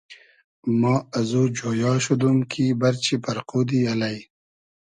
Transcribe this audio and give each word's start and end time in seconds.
ما 0.79 0.95
ازو 1.19 1.43
جۉیا 1.57 1.93
شودوم 2.03 2.37
کی 2.51 2.65
بئرچی 2.79 3.15
پئرقودی 3.23 3.79
الݷ 3.91 4.17